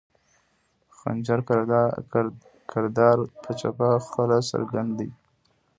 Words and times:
خنجر 0.97 1.39
کردار 2.71 3.17
پۀ 3.43 3.51
چپه 3.59 3.89
خله 4.11 4.37
څرګند 4.49 4.91
دے 4.97 5.07